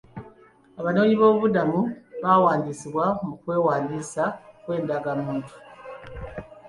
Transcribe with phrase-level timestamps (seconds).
[0.79, 1.79] Abanoonyiboobubudamu
[2.21, 4.23] baawandisiibwa mu kwewandiisa
[4.63, 5.53] kw'endagamuntu.